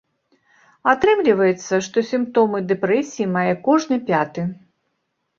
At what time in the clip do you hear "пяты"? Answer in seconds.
4.09-4.47